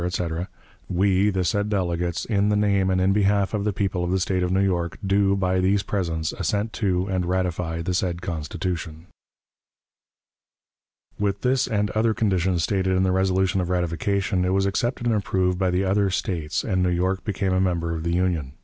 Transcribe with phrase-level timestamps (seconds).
[0.03, 0.49] etc.,
[0.89, 4.19] "we, the said delegates, in the name and in behalf of the people of the
[4.19, 9.05] State of New York, do, by these presents, assent to and ratify the said Constitution."
[11.19, 15.13] With this and other conditions stated in the resolution of ratification, it was accepted and
[15.15, 18.53] approved by the other States, and New York became a member of the Union.